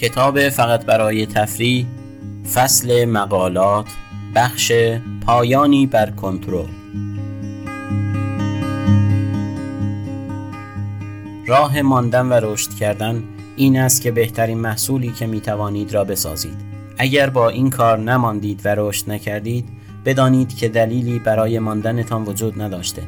[0.00, 1.86] کتاب فقط برای تفریح
[2.54, 3.86] فصل مقالات
[4.34, 4.72] بخش
[5.26, 6.66] پایانی بر کنترل.
[11.46, 13.24] راه ماندن و رشد کردن
[13.56, 16.56] این است که بهترین محصولی که می توانید را بسازید.
[16.98, 19.68] اگر با این کار نماندید و رشد نکردید
[20.04, 23.02] بدانید که دلیلی برای ماندنتان وجود نداشته.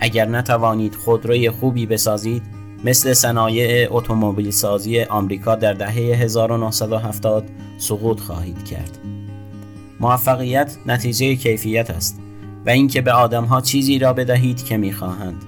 [0.00, 7.44] اگر نتوانید خودروی خوبی بسازید مثل صنایع اتومبیل سازی آمریکا در دهه 1970
[7.78, 8.98] سقوط خواهید کرد.
[10.00, 12.20] موفقیت نتیجه کیفیت است
[12.66, 15.42] و اینکه به آدمها چیزی را بدهید که می‌خواهند.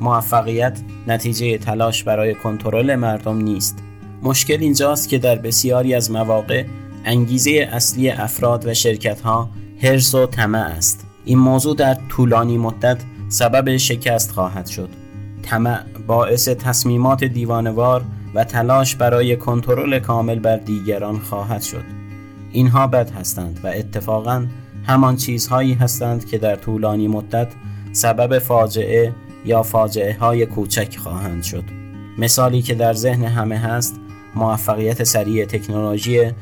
[0.00, 3.78] موفقیت نتیجه تلاش برای کنترل مردم نیست.
[4.22, 6.64] مشکل اینجاست که در بسیاری از مواقع
[7.04, 9.50] انگیزه اصلی افراد و شرکت ها
[9.82, 11.06] هرس و طمع است.
[11.24, 15.07] این موضوع در طولانی مدت سبب شکست خواهد شد.
[15.48, 21.84] طمع باعث تصمیمات دیوانوار و تلاش برای کنترل کامل بر دیگران خواهد شد.
[22.52, 24.46] اینها بد هستند و اتفاقا
[24.86, 27.48] همان چیزهایی هستند که در طولانی مدت
[27.92, 29.12] سبب فاجعه
[29.44, 31.64] یا فاجعه های کوچک خواهند شد.
[32.18, 34.00] مثالی که در ذهن همه هست
[34.34, 36.32] موفقیت سریع تکنولوژی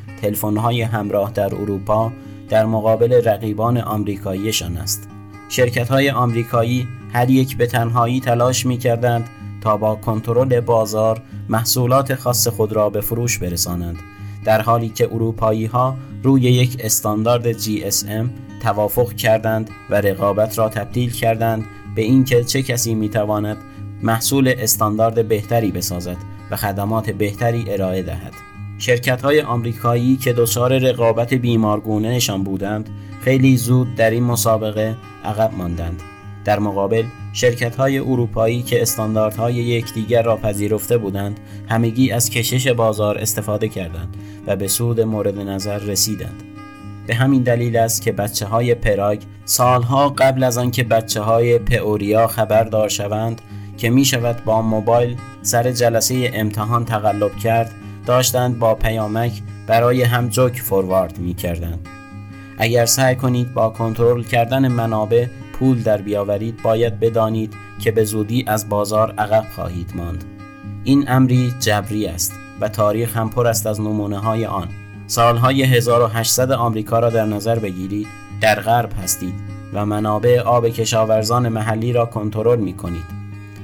[0.43, 2.13] های همراه در اروپا
[2.49, 5.09] در مقابل رقیبان آمریکاییشان است.
[5.49, 12.15] شرکت های آمریکایی هر یک به تنهایی تلاش می کردند تا با کنترل بازار محصولات
[12.15, 13.97] خاص خود را به فروش برسانند
[14.45, 18.27] در حالی که اروپایی ها روی یک استاندارد GSM
[18.63, 23.57] توافق کردند و رقابت را تبدیل کردند به اینکه چه کسی می تواند
[24.03, 26.17] محصول استاندارد بهتری بسازد
[26.51, 28.33] و خدمات بهتری ارائه دهد.
[28.79, 35.55] شرکت های آمریکایی که دچار رقابت بیمارگونه نشان بودند خیلی زود در این مسابقه عقب
[35.59, 36.03] ماندند
[36.47, 43.19] در مقابل شرکت های اروپایی که استانداردهای یکدیگر را پذیرفته بودند همگی از کشش بازار
[43.19, 44.17] استفاده کردند
[44.47, 46.43] و به سود مورد نظر رسیدند
[47.07, 52.27] به همین دلیل است که بچه های پراگ سالها قبل از آنکه بچه های پئوریا
[52.27, 53.41] خبردار شوند
[53.79, 57.71] که می شود با موبایل سر جلسه امتحان تقلب کرد
[58.07, 59.33] داشتند با پیامک
[59.67, 61.89] برای هم جوک فوروارد می کردند.
[62.59, 65.27] اگر سعی کنید با کنترل کردن منابع
[65.59, 70.25] پول در بیاورید باید بدانید که به زودی از بازار عقب خواهید ماند.
[70.85, 74.69] این امری جبری است و تاریخ هم پر است از نمونه های آن.
[75.07, 78.07] سالهای 1800 آمریکا را در نظر بگیرید
[78.41, 79.35] در غرب هستید
[79.73, 83.05] و منابع آب کشاورزان محلی را کنترل می کنید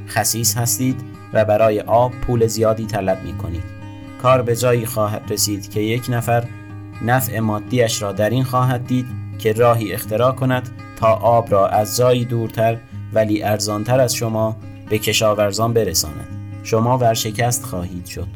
[0.08, 1.00] خسیس هستید
[1.32, 3.62] و برای آب پول زیادی طلب می کنید
[4.22, 6.44] کار به جایی خواهد رسید که یک نفر
[7.02, 9.06] نفع مادیش را در این خواهد دید
[9.38, 12.76] که راهی اختراع کند آب را از جایی دورتر
[13.12, 14.56] ولی ارزانتر از شما
[14.90, 16.26] به کشاورزان برساند.
[16.62, 18.28] شما ورشکست خواهید شد.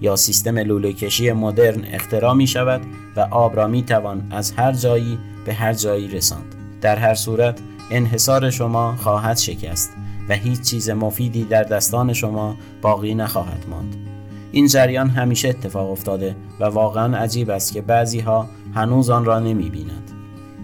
[0.00, 2.80] یا سیستم لوله کشی مدرن اختراع می شود
[3.16, 6.54] و آب را می توان از هر جایی به هر جایی رساند.
[6.80, 9.90] در هر صورت انحصار شما خواهد شکست
[10.28, 13.96] و هیچ چیز مفیدی در دستان شما باقی نخواهد ماند.
[14.52, 19.40] این جریان همیشه اتفاق افتاده و واقعا عجیب است که بعضی ها هنوز آن را
[19.40, 20.11] نمی بینند.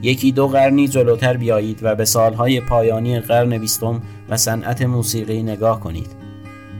[0.03, 5.81] یکی دو قرنی جلوتر بیایید و به سالهای پایانی قرن بیستم و صنعت موسیقی نگاه
[5.81, 6.11] کنید.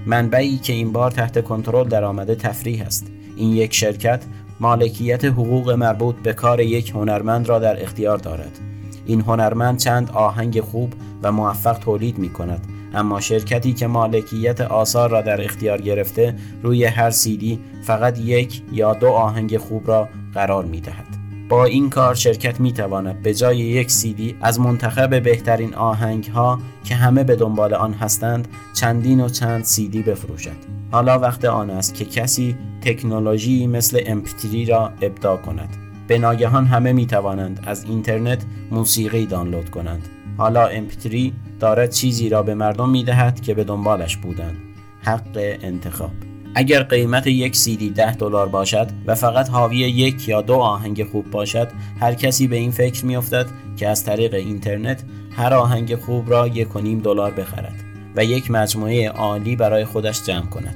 [0.07, 3.07] منبعی که این بار تحت کنترل درآمده تفریح است.
[3.37, 4.25] این یک شرکت
[4.61, 8.59] مالکیت حقوق مربوط به کار یک هنرمند را در اختیار دارد.
[9.07, 10.93] این هنرمند چند آهنگ خوب
[11.23, 16.85] و موفق تولید می کند اما شرکتی که مالکیت آثار را در اختیار گرفته روی
[16.85, 21.08] هر سیدی فقط یک یا دو آهنگ خوب را قرار می دهد.
[21.49, 26.59] با این کار شرکت می تواند به جای یک سیدی از منتخب بهترین آهنگ ها
[26.85, 30.57] که همه به دنبال آن هستند چندین و چند سیدی بفروشد.
[30.91, 35.77] حالا وقت آن است که کسی تکنولوژی مثل امپتری را ابداع کند.
[36.09, 40.09] به ناگهان همه می توانند از اینترنت موسیقی دانلود کنند.
[40.37, 44.57] حالا امپتری دارد چیزی را به مردم می دهد که به دنبالش بودند.
[45.03, 46.28] حق انتخاب.
[46.55, 51.31] اگر قیمت یک سیدی ده دلار باشد و فقط حاوی یک یا دو آهنگ خوب
[51.31, 51.69] باشد
[52.01, 53.47] هر کسی به این فکر میافتد
[53.77, 57.75] که از طریق اینترنت هر آهنگ خوب را یک و نیم دلار بخرد
[58.17, 60.75] و یک مجموعه عالی برای خودش جمع کند.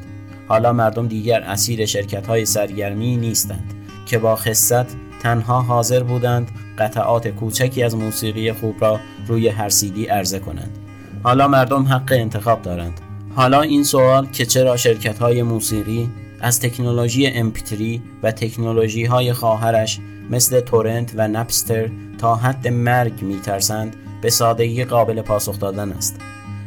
[0.48, 3.74] حالا مردم دیگر اسیر شرکت های سرگرمی نیستند
[4.06, 4.86] که با خصت
[5.22, 10.78] تنها حاضر بودند قطعات کوچکی از موسیقی خوب را روی هر سیدی عرضه کنند.
[11.22, 13.00] حالا مردم حق انتخاب دارند.
[13.36, 20.00] حالا این سوال که چرا شرکت های موسیقی از تکنولوژی امپتری و تکنولوژی های خواهرش
[20.30, 26.20] مثل تورنت و نپستر تا حد مرگ میترسند به سادگی قابل پاسخ دادن است.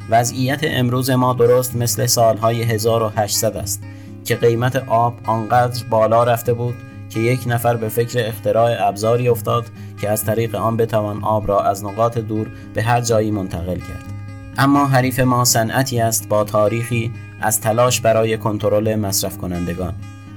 [0.09, 3.83] وضعیت امروز ما درست مثل سالهای 1800 است
[4.25, 6.75] که قیمت آب آنقدر بالا رفته بود
[7.09, 9.65] که یک نفر به فکر اختراع ابزاری افتاد
[10.01, 14.14] که از طریق آن بتوان آب را از نقاط دور به هر جایی منتقل کرد.
[14.57, 17.11] اما حریف ما صنعتی است با تاریخی
[17.41, 19.93] از تلاش برای کنترل مصرف کنندگان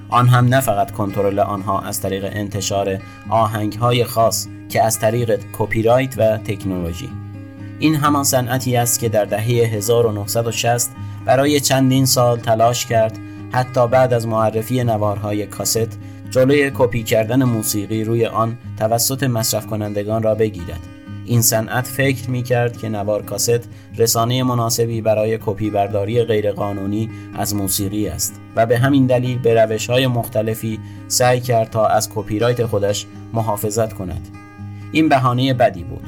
[0.08, 2.98] آن هم نه فقط کنترل آنها از طریق انتشار
[3.28, 7.10] آهنگ های خاص که از طریق کپی رایت و تکنولوژی.
[7.78, 10.90] این همان صنعتی است که در دهه 1960
[11.24, 13.18] برای چندین سال تلاش کرد
[13.52, 15.98] حتی بعد از معرفی نوارهای کاست
[16.30, 20.97] جلوی کپی کردن موسیقی روی آن توسط مصرف کنندگان را بگیرد.
[21.28, 27.54] این صنعت فکر می کرد که نوار کاست رسانه مناسبی برای کپی برداری غیرقانونی از
[27.54, 32.38] موسیقی است و به همین دلیل به روش های مختلفی سعی کرد تا از کپی
[32.38, 34.28] رایت خودش محافظت کند.
[34.92, 36.06] این بهانه بدی بود.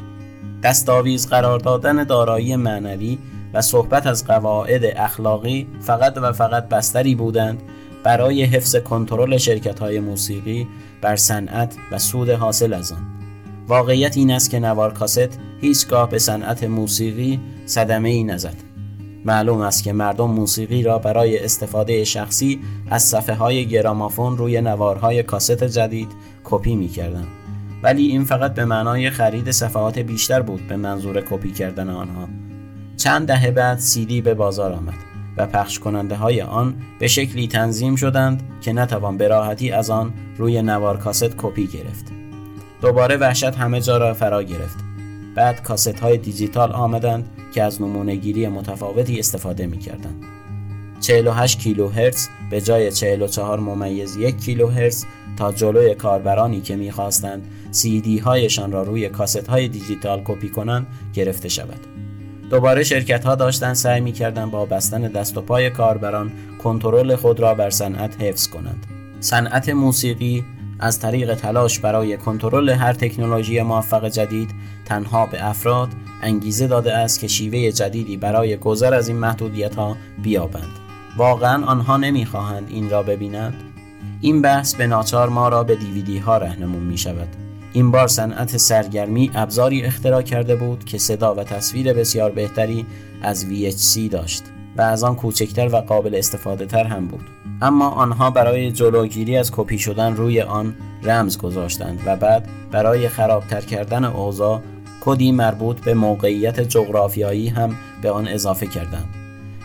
[0.62, 3.18] دستاویز قرار دادن دارایی معنوی
[3.54, 7.62] و صحبت از قواعد اخلاقی فقط و فقط بستری بودند
[8.04, 10.66] برای حفظ کنترل شرکت های موسیقی
[11.02, 13.19] بر صنعت و سود حاصل از آن.
[13.70, 18.54] واقعیت این است که نوار کاست هیچگاه به صنعت موسیقی صدمه ای نزد
[19.24, 25.22] معلوم است که مردم موسیقی را برای استفاده شخصی از صفحه های گرامافون روی نوارهای
[25.22, 26.08] کاست جدید
[26.44, 27.26] کپی می کردن.
[27.82, 32.28] ولی این فقط به معنای خرید صفحات بیشتر بود به منظور کپی کردن آنها
[32.96, 34.94] چند دهه بعد سیدی به بازار آمد
[35.36, 40.12] و پخش کننده های آن به شکلی تنظیم شدند که نتوان به راحتی از آن
[40.38, 42.19] روی نوار کاست کپی گرفت.
[42.82, 44.78] دوباره وحشت همه جا را فرا گرفت.
[45.34, 50.24] بعد کاست های دیجیتال آمدند که از نمونه گیری متفاوتی استفاده می کردند.
[51.00, 55.04] 48 کیلو هرتز به جای 44 ممیز یک کیلو هرتز
[55.36, 57.42] تا جلوی کاربرانی که می‌خواستند
[57.82, 61.80] دی هایشان را روی کاست های دیجیتال کپی کنند گرفته شود.
[62.50, 66.32] دوباره شرکت ها داشتن سعی می کردن با بستن دست و پای کاربران
[66.62, 68.86] کنترل خود را بر صنعت حفظ کنند.
[69.20, 70.44] صنعت موسیقی
[70.80, 74.50] از طریق تلاش برای کنترل هر تکنولوژی موفق جدید
[74.84, 75.88] تنها به افراد
[76.22, 80.78] انگیزه داده است که شیوه جدیدی برای گذر از این محدودیت ها بیابند.
[81.16, 83.54] واقعا آنها نمی‌خواهند این را ببینند؟
[84.20, 87.28] این بحث به ناچار ما را به دیویدی ها رهنمون می شود.
[87.72, 92.86] این بار صنعت سرگرمی ابزاری اختراع کرده بود که صدا و تصویر بسیار بهتری
[93.22, 94.42] از VHC داشت
[94.76, 97.30] و از آن کوچکتر و قابل استفاده تر هم بود.
[97.62, 103.60] اما آنها برای جلوگیری از کپی شدن روی آن رمز گذاشتند و بعد برای خرابتر
[103.60, 104.60] کردن اوضاع
[105.00, 109.08] کدی مربوط به موقعیت جغرافیایی هم به آن اضافه کردند.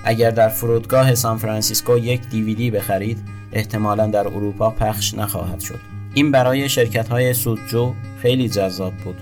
[0.03, 3.17] اگر در فرودگاه سان فرانسیسکو یک دیویدی بخرید
[3.51, 5.79] احتمالا در اروپا پخش نخواهد شد.
[6.13, 9.15] این برای شرکت های سودجو خیلی جذاب بود.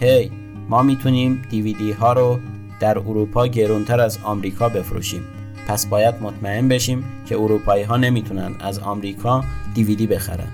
[0.00, 0.30] هی
[0.68, 2.40] ما می‌تونیم دیویدی ها رو
[2.80, 5.22] در اروپا گرونتر از آمریکا بفروشیم.
[5.68, 9.44] پس باید مطمئن بشیم که اروپایی ها نمی‌تونن از آمریکا
[9.74, 10.48] دیویدی بخرن.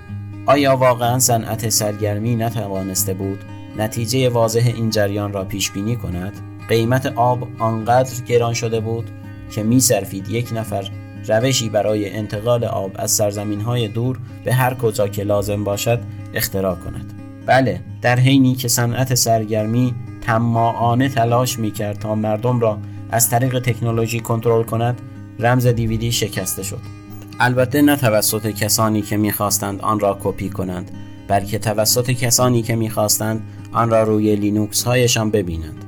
[0.45, 3.39] آیا واقعا صنعت سرگرمی نتوانسته بود
[3.77, 6.33] نتیجه واضح این جریان را پیش بینی کند؟
[6.69, 9.09] قیمت آب آنقدر گران شده بود
[9.51, 10.91] که میصرفید یک نفر
[11.27, 15.99] روشی برای انتقال آب از سرزمین های دور به هر کجا که لازم باشد
[16.33, 17.13] اختراع کند.
[17.45, 19.95] بله در حینی که صنعت سرگرمی
[20.27, 22.77] تماعانه تلاش می کرد تا مردم را
[23.11, 25.01] از طریق تکنولوژی کنترل کند
[25.39, 26.79] رمز دیویدی شکسته شد
[27.39, 30.91] البته نه توسط کسانی که می‌خواستند آن را کپی کنند
[31.27, 33.41] بلکه توسط کسانی که می‌خواستند
[33.71, 35.85] آن را روی لینوکس هایشان ببینند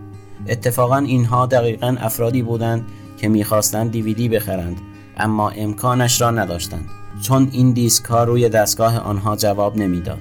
[0.47, 2.85] اتفاقا اینها دقیقا افرادی بودند
[3.17, 4.77] که می‌خواستند دیویدی بخرند
[5.17, 6.85] اما امکانش را نداشتند
[7.21, 10.19] چون این دیسک ها روی دستگاه آنها جواب نمی‌داد.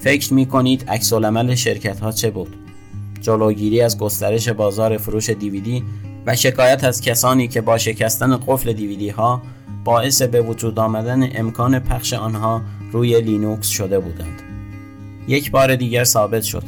[0.00, 1.12] فکر می کنید عکس‌العمل
[1.54, 2.61] شرکت ها چه بود؟
[3.22, 5.84] جلوگیری از گسترش بازار فروش دیویدی
[6.26, 9.42] و شکایت از کسانی که با شکستن قفل دیویدی ها
[9.84, 12.62] باعث به وجود آمدن امکان پخش آنها
[12.92, 14.42] روی لینوکس شده بودند.
[15.28, 16.64] یک بار دیگر ثابت شد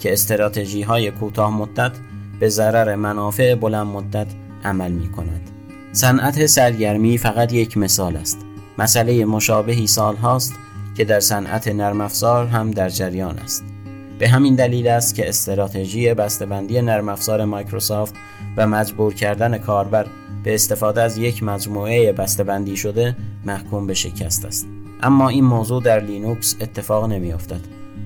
[0.00, 1.92] که استراتژی های کوتاه مدت
[2.40, 4.26] به ضرر منافع بلند مدت
[4.64, 5.50] عمل می کند.
[5.92, 8.38] صنعت سرگرمی فقط یک مثال است
[8.78, 10.54] مسئله مشابهی سال هاست
[10.96, 13.73] که در صنعت نرم افزار هم در جریان است
[14.18, 18.14] به همین دلیل است که استراتژی بسته‌بندی نرم افزار مایکروسافت
[18.56, 20.06] و مجبور کردن کاربر
[20.44, 24.66] به استفاده از یک مجموعه بسته‌بندی شده محکوم به شکست است.
[25.02, 27.60] اما این موضوع در لینوکس اتفاق نمیافتد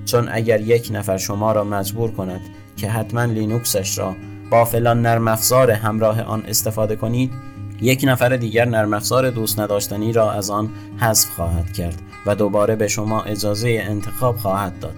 [0.04, 2.40] چون اگر یک نفر شما را مجبور کند
[2.76, 4.14] که حتما لینوکسش را
[4.50, 7.32] با فلان نرم افزار همراه آن استفاده کنید
[7.80, 12.76] یک نفر دیگر نرم افزار دوست نداشتنی را از آن حذف خواهد کرد و دوباره
[12.76, 14.94] به شما اجازه انتخاب خواهد داد.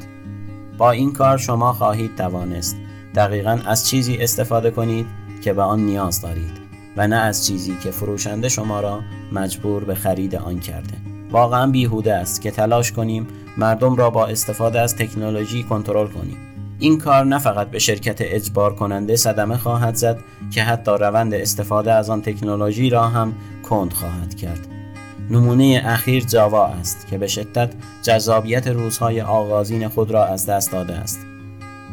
[0.80, 2.76] با این کار شما خواهید توانست
[3.14, 5.06] دقیقا از چیزی استفاده کنید
[5.42, 6.60] که به آن نیاز دارید
[6.96, 9.00] و نه از چیزی که فروشنده شما را
[9.32, 10.94] مجبور به خرید آن کرده.
[11.30, 16.36] واقعا بیهوده است که تلاش کنیم مردم را با استفاده از تکنولوژی کنترل کنیم.
[16.78, 20.18] این کار نه فقط به شرکت اجبار کننده صدمه خواهد زد
[20.50, 24.69] که حتی روند استفاده از آن تکنولوژی را هم کند خواهد کرد.
[25.30, 27.72] نمونه اخیر جاوا است که به شدت
[28.02, 31.20] جذابیت روزهای آغازین خود را از دست داده است.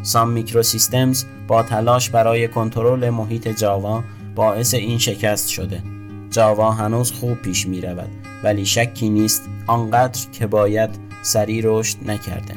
[0.02, 4.04] سام میکرو سیستمز با تلاش برای کنترل محیط جاوا
[4.36, 5.82] باعث این شکست شده.
[6.30, 8.10] جاوا هنوز خوب پیش می رود
[8.44, 10.90] ولی شکی نیست آنقدر که باید
[11.22, 12.54] سریع رشد نکرده.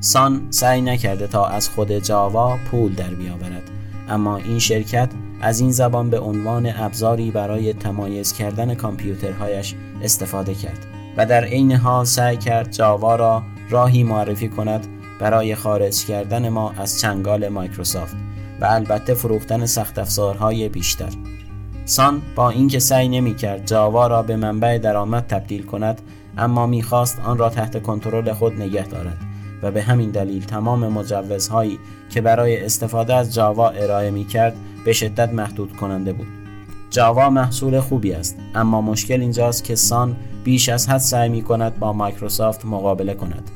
[0.00, 3.70] سان سعی نکرده تا از خود جاوا پول در بیاورد
[4.08, 5.08] اما این شرکت
[5.40, 10.86] از این زبان به عنوان ابزاری برای تمایز کردن کامپیوترهایش استفاده کرد
[11.16, 14.86] و در عین حال سعی کرد جاوا را راهی معرفی کند
[15.20, 18.16] برای خارج کردن ما از چنگال مایکروسافت
[18.60, 21.08] و البته فروختن سخت افزارهای بیشتر.
[21.84, 26.00] سان با اینکه سعی نمی کرد جاوا را به منبع درآمد تبدیل کند
[26.38, 29.18] اما می‌خواست آن را تحت کنترل خود نگه دارد
[29.62, 31.78] و به همین دلیل تمام مجوزهایی
[32.10, 36.45] که برای استفاده از جاوا ارائه می کرد به شدت محدود کننده بود.
[36.96, 41.78] جاوا محصول خوبی است اما مشکل اینجاست که سان بیش از حد سعی می کند
[41.78, 43.50] با مایکروسافت مقابله کند.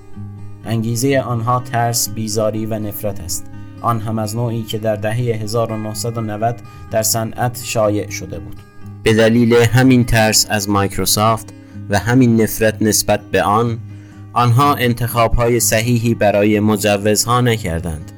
[0.64, 3.46] انگیزه آنها ترس، بیزاری و نفرت است.
[3.80, 6.56] آن هم از نوعی که در دهه 1990
[6.90, 8.56] در صنعت شایع شده بود.
[9.02, 11.54] به دلیل همین ترس از مایکروسافت
[11.90, 13.78] و همین نفرت نسبت به آن
[14.32, 18.12] آنها انتخاب های صحیحی برای مجوزها نکردند.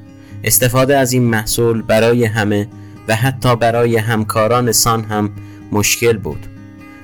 [0.44, 2.68] استفاده از این محصول برای همه
[3.14, 5.30] حتی برای همکاران سان هم
[5.72, 6.46] مشکل بود.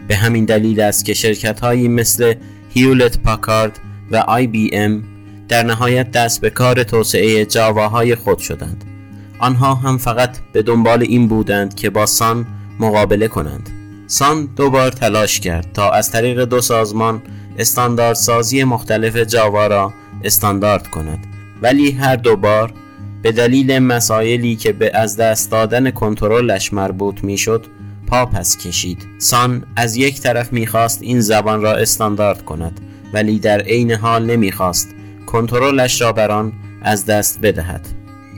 [0.09, 2.35] به همین دلیل است که شرکت هایی مثل
[2.71, 3.79] هیولت پاکارد
[4.11, 5.03] و آی بی ام
[5.49, 8.85] در نهایت دست به کار توسعه جاواهای خود شدند.
[9.39, 12.47] آنها هم فقط به دنبال این بودند که با سان
[12.81, 13.71] مقابله کنند.
[14.07, 17.23] سان دوبار تلاش کرد تا از طریق دو سازمان
[17.59, 19.93] استانداردسازی مختلف جاوا را
[20.25, 21.27] استاندارد کند.
[21.63, 22.73] ولی هر دوبار
[23.23, 27.67] به دلیل مسائلی که به از دست دادن کنترلش مربوط می‌شد
[28.07, 29.07] پا پس کشید.
[29.19, 32.81] سان از یک طرف می‌خواست این زبان را استاندارد کند
[33.13, 34.89] ولی در عین حال نمی‌خواست
[35.27, 37.87] کنترلش را بر آن از دست بدهد.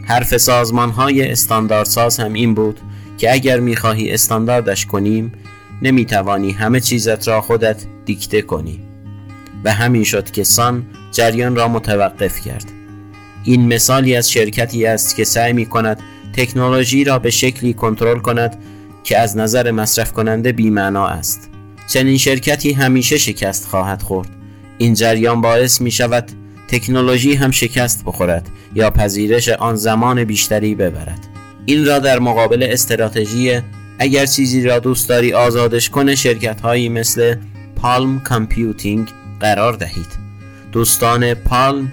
[0.06, 2.80] حرف سازمان های استانداردساز هم این بود
[3.18, 5.32] که اگر می‌خواهی استانداردش کنیم
[5.82, 8.80] نمی‌توانی همه چیزت را خودت دیکته کنی.
[9.64, 12.79] و همین شد که سان جریان را متوقف کرد.
[13.44, 16.00] این مثالی از شرکتی است که سعی می کند
[16.32, 18.56] تکنولوژی را به شکلی کنترل کند
[19.04, 21.50] که از نظر مصرف کننده بیمعنا است.
[21.88, 24.28] چنین شرکتی همیشه شکست خواهد خورد.
[24.78, 26.30] این جریان باعث می شود
[26.68, 31.26] تکنولوژی هم شکست بخورد یا پذیرش آن زمان بیشتری ببرد.
[31.66, 33.60] این را در مقابل استراتژی
[33.98, 37.34] اگر چیزی را دوست داری آزادش کنه شرکت هایی مثل
[37.76, 39.08] Palm Computing
[39.40, 40.06] قرار دهید.
[40.72, 41.92] دوستان پالم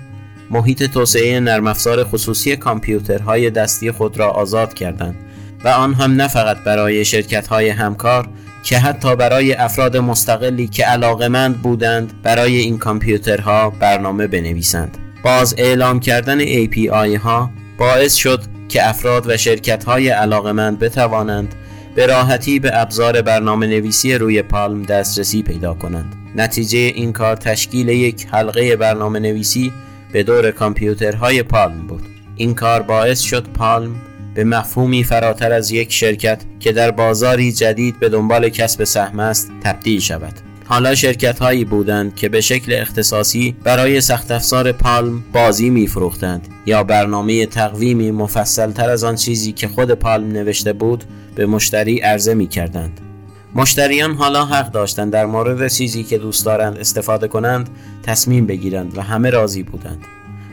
[0.50, 5.16] محیط توسعه نرم افزار خصوصی کامپیوترهای دستی خود را آزاد کردند
[5.64, 8.30] و آن هم نه فقط برای شرکت های همکار
[8.64, 14.98] که حتی برای افراد مستقلی که علاقمند بودند برای این کامپیوترها برنامه بنویسند.
[15.24, 21.56] باز اعلام کردن API ها باعث شد که افراد و شرکت های علاقمند بتوانند
[21.96, 26.16] به راحتی به ابزار برنامه نویسی روی پالم دسترسی پیدا کنند.
[26.36, 29.74] نتیجه این کار تشکیل یک حلقه برنامه نویسی
[30.12, 32.02] به دور کامپیوترهای پالم بود
[32.36, 33.96] این کار باعث شد پالم
[34.34, 39.52] به مفهومی فراتر از یک شرکت که در بازاری جدید به دنبال کسب سهم است
[39.64, 40.34] تبدیل شود
[40.66, 46.48] حالا شرکت هایی بودند که به شکل اختصاصی برای سخت افزار پالم بازی می فروختند
[46.66, 51.04] یا برنامه تقویمی مفصل تر از آن چیزی که خود پالم نوشته بود
[51.36, 53.07] به مشتری عرضه می کردند.
[53.56, 57.70] مشتریان حالا حق داشتند در مورد چیزی که دوست دارند استفاده کنند
[58.04, 60.06] تصمیم بگیرند و همه راضی بودند.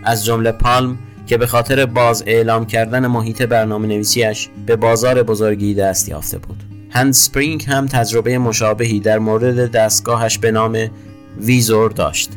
[0.05, 5.75] از جمله پالم که به خاطر باز اعلام کردن محیط برنامه نویسیش به بازار بزرگی
[5.75, 6.63] دست یافته بود.
[6.91, 10.91] هند سپرینگ هم تجربه مشابهی در مورد دستگاهش به نام
[11.41, 12.31] ویزور داشت.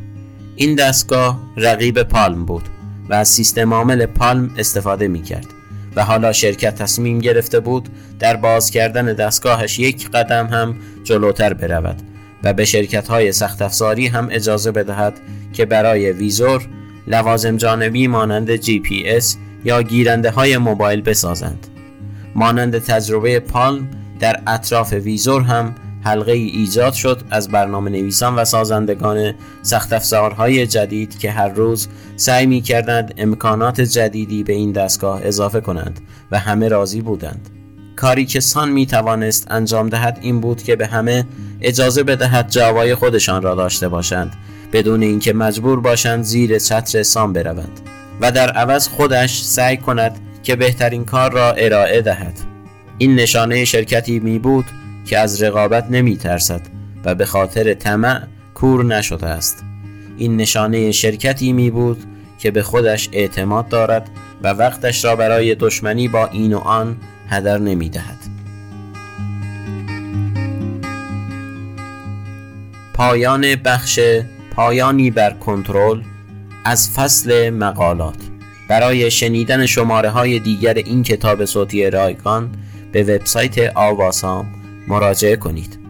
[0.55, 2.63] این دستگاه رقیب پالم بود
[3.09, 5.56] و از سیستم عامل پالم استفاده می کرد
[5.97, 7.89] و حالا شرکت تصمیم گرفته بود
[8.19, 12.01] در باز کردن دستگاهش یک قدم هم جلوتر برود
[12.43, 15.19] و به شرکت های سخت افزاری هم اجازه بدهد
[15.53, 16.67] که برای ویزور
[17.07, 21.67] لوازم جانبی مانند جی پی اس یا گیرنده های موبایل بسازند.
[22.35, 23.87] مانند تجربه پالم
[24.19, 30.67] در اطراف ویزور هم حلقه ای ایجاد شد از برنامه نویسان و سازندگان سخت افزارهای
[30.67, 35.99] جدید که هر روز سعی می کردند امکانات جدیدی به این دستگاه اضافه کنند
[36.31, 37.49] و همه راضی بودند.
[37.95, 41.25] کاری که سان می توانست انجام دهد این بود که به همه
[41.61, 44.35] اجازه بدهد جاوای خودشان را داشته باشند
[44.73, 47.81] بدون اینکه مجبور باشند زیر چتر سان بروند
[48.21, 52.39] و در عوض خودش سعی کند که بهترین کار را ارائه دهد.
[52.97, 54.65] این نشانه شرکتی می بود
[55.07, 56.61] که از رقابت نمی ترسد
[57.05, 58.21] و به خاطر طمع
[58.53, 59.63] کور نشده است
[60.17, 62.03] این نشانه شرکتی می بود
[62.39, 64.09] که به خودش اعتماد دارد
[64.43, 66.97] و وقتش را برای دشمنی با این و آن
[67.29, 68.17] هدر نمی دهد.
[72.93, 73.99] پایان بخش
[74.55, 76.01] پایانی بر کنترل
[76.65, 78.17] از فصل مقالات
[78.67, 82.49] برای شنیدن شماره های دیگر این کتاب صوتی رایگان
[82.91, 84.56] به وبسایت آواسام
[84.87, 85.86] مراجعه کنید.